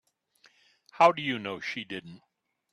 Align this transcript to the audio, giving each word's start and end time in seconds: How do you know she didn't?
How 0.93 1.11
do 1.11 1.21
you 1.21 1.37
know 1.37 1.59
she 1.59 1.83
didn't? 1.83 2.23